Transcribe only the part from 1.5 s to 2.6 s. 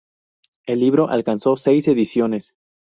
seis ediciones.